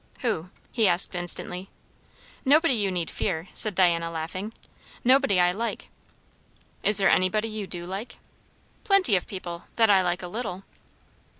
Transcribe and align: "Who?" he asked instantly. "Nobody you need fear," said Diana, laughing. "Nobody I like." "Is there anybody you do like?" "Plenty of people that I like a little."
"Who?" 0.21 0.49
he 0.71 0.87
asked 0.87 1.13
instantly. 1.13 1.69
"Nobody 2.43 2.73
you 2.73 2.89
need 2.89 3.11
fear," 3.11 3.49
said 3.53 3.75
Diana, 3.75 4.09
laughing. 4.09 4.51
"Nobody 5.03 5.39
I 5.39 5.51
like." 5.51 5.89
"Is 6.81 6.97
there 6.97 7.07
anybody 7.11 7.47
you 7.47 7.67
do 7.67 7.85
like?" 7.85 8.17
"Plenty 8.83 9.15
of 9.15 9.27
people 9.27 9.65
that 9.75 9.91
I 9.91 10.01
like 10.01 10.23
a 10.23 10.27
little." 10.27 10.63